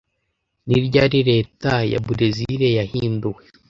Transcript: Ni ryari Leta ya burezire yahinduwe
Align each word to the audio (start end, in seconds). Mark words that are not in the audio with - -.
Ni 0.67 0.77
ryari 0.85 1.19
Leta 1.29 1.73
ya 1.91 1.99
burezire 2.05 2.67
yahinduwe 2.77 3.41